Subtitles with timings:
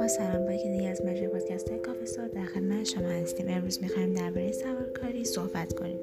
[0.00, 3.46] با سلام با یکی دیگه از مجموعه پادکست کافه در خدمت شما هستیم.
[3.48, 6.00] امروز می‌خوایم درباره سوارکاری صحبت کنیم.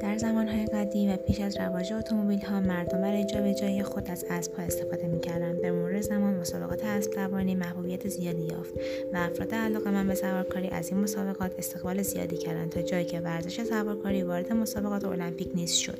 [0.00, 4.54] در زمانهای قدیم و پیش از رواج اتومبیل ها مردم برای جابجایی خود از اسب
[4.54, 5.62] ها استفاده می‌کردند.
[5.62, 8.74] به مرور زمان مسابقات اسب دوانی محبوبیت زیادی یافت
[9.12, 13.20] و افراد علاقه من به سوارکاری از این مسابقات استقبال زیادی کردند تا جایی که
[13.20, 15.98] ورزش سوارکاری وارد مسابقات المپیک نیز شد.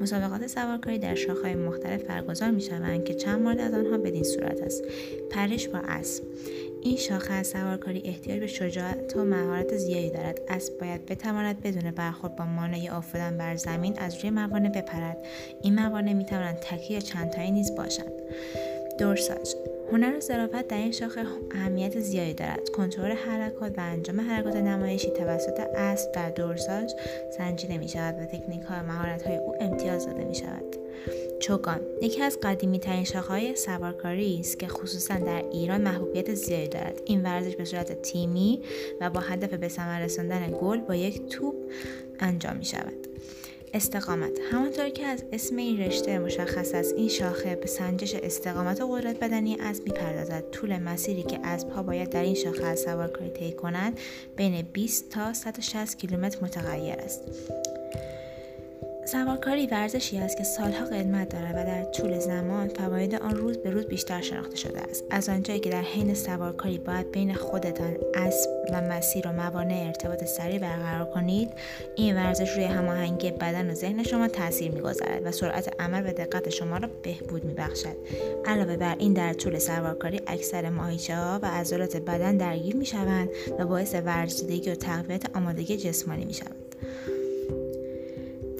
[0.00, 4.84] مسابقات سوارکاری در شاخههای مختلف برگزار می‌شوند که چند مورد از آنها بدین صورت است.
[5.30, 6.24] پرش با اسب.
[6.84, 10.40] این شاخه از سوارکاری احتیاج به شجاعت و مهارت زیادی دارد.
[10.48, 15.16] اسب باید بتواند بدون برخورد با مانع افتادن بر زمین از روی موانع بپرد.
[15.62, 18.12] این موانع می‌توانند تکی یا چندتایی نیز باشند.
[18.98, 19.54] دورساژ
[19.92, 21.24] هنر و ظرافت در این شاخه
[21.54, 22.68] اهمیت زیادی دارد.
[22.68, 26.90] کنترل حرکات و انجام حرکات نمایشی توسط اسب در دورساژ
[27.36, 30.76] سنجیده می شود و تکنیک ها و مهارت های او امتیاز داده می شود
[31.40, 37.00] چوگان یکی از قدیمی ترین شاخه‌های سوارکاری است که خصوصا در ایران محبوبیت زیادی دارد.
[37.04, 38.62] این ورزش به صورت تیمی
[39.00, 41.54] و با هدف به ثمر رساندن گل با یک توپ
[42.20, 43.06] انجام می شود
[43.74, 44.38] استقامت.
[44.52, 49.20] همانطور که از اسم این رشته مشخص است این شاخه به سنجش استقامت و قدرت
[49.20, 50.50] بدنی اسب می‌پردازد.
[50.50, 54.00] طول مسیری که اسبها باید در این شاخه از سوارکاری طی کنند
[54.36, 57.22] بین 20 تا 160 کیلومتر متغیر است.
[59.14, 63.70] سوارکاری ورزشی است که سالها قدمت دارد و در طول زمان فواید آن روز به
[63.70, 65.04] روز بیشتر شناخته شده است.
[65.10, 70.24] از آنجایی که در حین سوارکاری باید بین خودتان اسب و مسیر و موانع ارتباط
[70.24, 71.50] سریع برقرار کنید
[71.96, 76.48] این ورزش روی هماهنگی بدن و ذهن شما تاثیر می‌گذارد و سرعت عمل و دقت
[76.50, 77.96] شما را بهبود میبخشد.
[78.46, 83.66] علاوه بر این در طول سوارکاری اکثر ماهیچه ها و عضلات بدن درگیر می‌شوند و
[83.66, 86.54] باعث ورزیدگی و تقویت آمادگی جسمانی می‌شوند.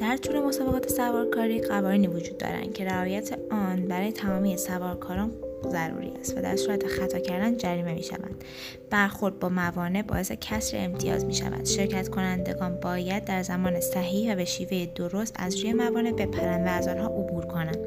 [0.05, 5.30] در طول مسابقات سوارکاری قوانینی وجود دارند که رعایت آن برای تمامی سوارکاران
[5.70, 8.44] ضروری است و در صورت خطا کردن جریمه می شوند.
[8.91, 11.65] برخورد با موانع باعث کسر امتیاز می شود.
[11.65, 16.71] شرکت کنندگان باید در زمان صحیح و به شیوه درست از روی موانع بپرند و
[16.71, 17.78] از آنها عبور کنند.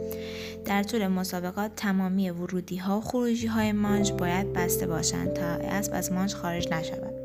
[0.66, 5.94] در طول مسابقات تمامی ورودی ها و خروجی های مانج باید بسته باشند تا اسب
[5.94, 7.17] از مانج خارج نشود.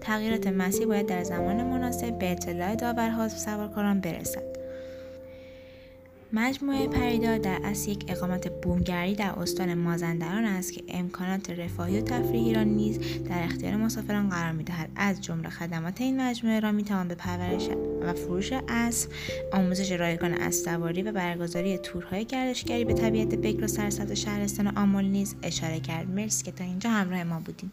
[0.00, 4.62] تغییرات مسیر باید در زمان مناسب به اطلاع داورها و سوارکاران برسد.
[6.34, 12.02] مجموعه پریدار در اصل یک اقامت بومگری در استان مازندران است که امکانات رفاهی و
[12.02, 14.90] تفریحی را نیز در اختیار مسافران قرار می‌دهد.
[14.96, 17.68] از جمله خدمات این مجموعه را می‌توان به پرورش
[18.02, 19.10] و فروش اسب
[19.52, 25.34] آموزش رایگان اسبسواری و برگزاری تورهای گردشگری به طبیعت بکر و سرسبز شهرستان آمل نیز
[25.42, 26.10] اشاره کرد.
[26.10, 27.70] مرسی که تا اینجا همراه ما بودین.